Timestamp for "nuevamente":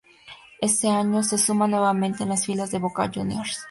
1.67-2.23